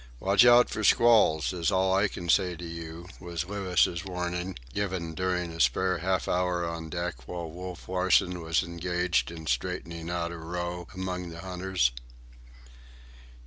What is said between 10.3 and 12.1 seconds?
a row among the hunters.